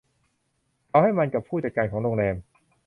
[0.87, 2.35] เขาให้มันกับผู้จัดการของโรงแรม